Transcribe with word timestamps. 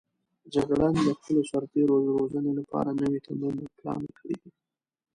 جګړن 0.53 0.93
د 1.05 1.09
خپلو 1.17 1.41
سرتېرو 1.51 1.95
روزنې 2.17 2.51
لپاره 2.59 2.89
نوي 3.01 3.19
تمرینونه 3.25 3.71
پلان 3.77 4.01
کړي 4.17 4.35
دي. 4.41 4.49